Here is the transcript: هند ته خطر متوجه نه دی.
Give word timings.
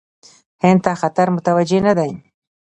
هند 0.63 0.79
ته 0.83 0.91
خطر 1.01 1.27
متوجه 1.35 1.79
نه 1.87 1.93
دی. 1.97 2.11